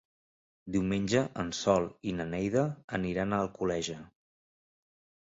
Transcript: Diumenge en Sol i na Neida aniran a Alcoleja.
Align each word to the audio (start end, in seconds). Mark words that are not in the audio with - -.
Diumenge 0.75 1.19
en 1.43 1.51
Sol 1.57 1.85
i 2.11 2.13
na 2.19 2.25
Neida 2.29 2.63
aniran 2.99 3.35
a 3.37 3.41
Alcoleja. 3.45 3.99